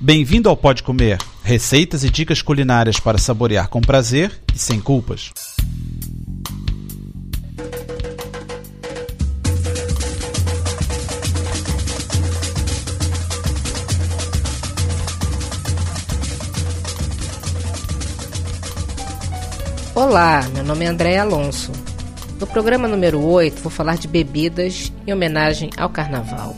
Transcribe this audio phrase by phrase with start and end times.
[0.00, 5.32] Bem-vindo ao Pode Comer, receitas e dicas culinárias para saborear com prazer e sem culpas.
[19.96, 21.72] Olá, meu nome é André Alonso.
[22.38, 26.54] No programa número 8 vou falar de bebidas em homenagem ao carnaval.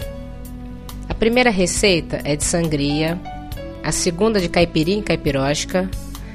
[1.20, 3.20] Primeira receita é de sangria,
[3.84, 5.86] a segunda de caipirinha e caipirosca,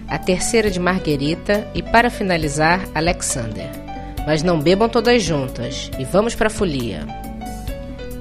[0.08, 3.68] a terceira de marguerita e para finalizar, Alexander.
[4.28, 7.04] Mas não bebam todas juntas e vamos para a folia.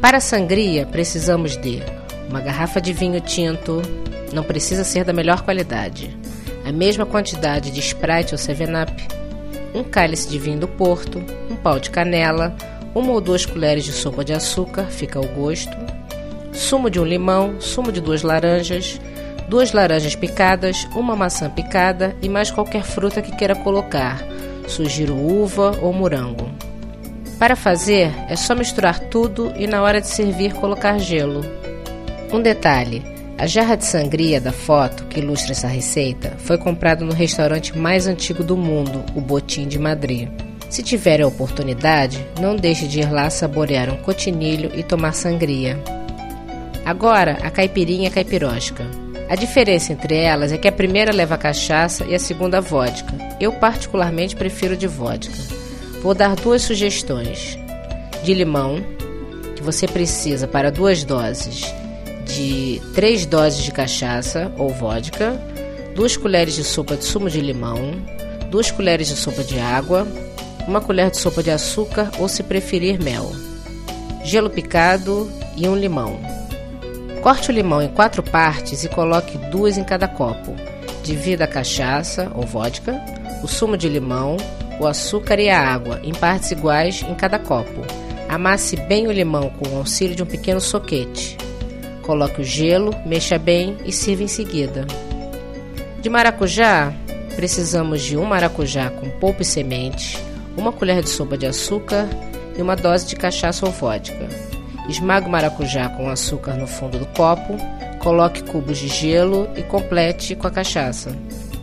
[0.00, 1.82] Para a sangria precisamos de
[2.30, 3.82] uma garrafa de vinho tinto,
[4.32, 6.16] não precisa ser da melhor qualidade,
[6.64, 9.06] a mesma quantidade de Sprite ou 7-Up,
[9.74, 12.56] um cálice de vinho do Porto, um pau de canela,
[12.94, 15.83] uma ou duas colheres de sopa de açúcar, fica ao gosto,
[16.54, 19.00] sumo de um limão, sumo de duas laranjas,
[19.48, 24.24] duas laranjas picadas, uma maçã picada e mais qualquer fruta que queira colocar.
[24.66, 26.48] Sugiro uva ou morango.
[27.38, 31.44] Para fazer, é só misturar tudo e na hora de servir colocar gelo.
[32.32, 33.02] Um detalhe:
[33.36, 38.06] a jarra de sangria da foto que ilustra essa receita foi comprada no restaurante mais
[38.06, 40.28] antigo do mundo, o Botim de Madrid.
[40.70, 45.78] Se tiver a oportunidade, não deixe de ir lá saborear um cotinilho e tomar sangria.
[46.84, 48.84] Agora, a caipirinha caipirosca.
[49.28, 53.14] A diferença entre elas é que a primeira leva cachaça e a segunda vodka.
[53.40, 55.34] Eu particularmente prefiro de vodka.
[56.02, 57.58] Vou dar duas sugestões.
[58.22, 58.84] De limão,
[59.56, 61.64] que você precisa para duas doses
[62.26, 65.40] de 3 doses de cachaça ou vodka,
[65.94, 67.94] 2 colheres de sopa de sumo de limão,
[68.50, 70.06] 2 colheres de sopa de água,
[70.68, 73.30] 1 colher de sopa de açúcar ou, se preferir, mel,
[74.22, 76.43] gelo picado e um limão.
[77.24, 80.54] Corte o limão em quatro partes e coloque duas em cada copo.
[81.02, 83.02] Divida a cachaça ou vodka,
[83.42, 84.36] o sumo de limão,
[84.78, 87.80] o açúcar e a água em partes iguais em cada copo.
[88.28, 91.38] Amasse bem o limão com o auxílio de um pequeno soquete.
[92.02, 94.86] Coloque o gelo, mexa bem e sirva em seguida.
[96.02, 96.92] De maracujá,
[97.36, 100.22] precisamos de um maracujá com polpa e sementes,
[100.58, 102.06] uma colher de sopa de açúcar
[102.54, 104.28] e uma dose de cachaça ou vodka.
[104.88, 107.56] Esmague o maracujá com açúcar no fundo do copo,
[108.00, 111.16] coloque cubos de gelo e complete com a cachaça.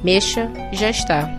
[0.03, 1.29] Mexa e já está.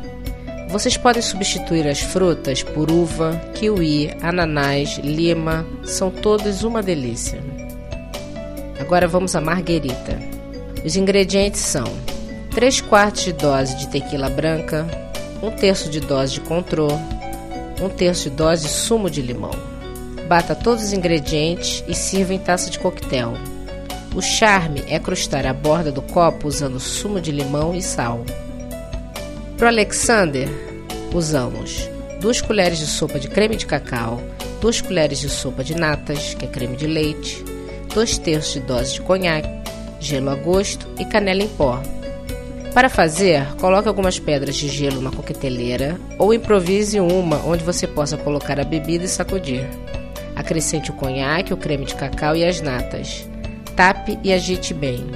[0.69, 7.43] Vocês podem substituir as frutas por uva, kiwi, ananás, lima, são todas uma delícia.
[8.81, 10.19] Agora vamos à marguerita.
[10.85, 11.85] Os ingredientes são
[12.53, 14.87] 3 quartos de dose de tequila branca,
[15.43, 16.89] 1 terço de dose de contrô,
[17.81, 19.72] 1 terço de dose de sumo de limão.
[20.29, 23.35] Bata todos os ingredientes e sirva em taça de coquetel.
[24.15, 28.25] O charme é crustar a borda do copo usando sumo de limão e sal.
[29.57, 30.49] Para Alexander,
[31.15, 31.89] usamos
[32.21, 34.21] 2 colheres de sopa de creme de cacau,
[34.61, 37.45] 2 colheres de sopa de natas, que é creme de leite,
[37.95, 39.49] 2 terços de dose de conhaque,
[40.01, 41.83] gelo a gosto e canela em pó.
[42.75, 48.17] Para fazer, coloque algumas pedras de gelo na coqueteleira ou improvise uma onde você possa
[48.17, 49.69] colocar a bebida e sacudir.
[50.43, 53.29] Acrescente o conhaque, o creme de cacau e as natas.
[53.77, 55.07] Tape e agite bem.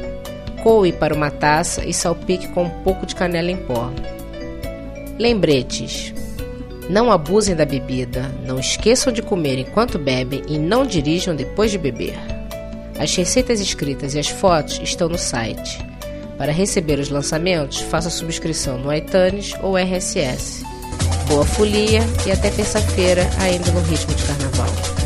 [0.62, 3.91] Coe para uma taça e salpique com um pouco de canela em pó.
[5.19, 6.14] Lembretes:
[6.88, 11.78] Não abusem da bebida, não esqueçam de comer enquanto bebem e não dirijam depois de
[11.78, 12.14] beber.
[12.97, 15.84] As receitas escritas e as fotos estão no site.
[16.38, 20.62] Para receber os lançamentos, faça subscrição no iTunes ou RSS.
[21.26, 25.06] Boa folia e até terça-feira, ainda no ritmo de carnaval.